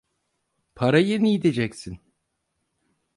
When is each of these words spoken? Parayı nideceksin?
Parayı 0.75 1.23
nideceksin? 1.23 1.99